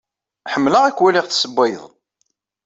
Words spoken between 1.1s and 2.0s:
tessewwayed.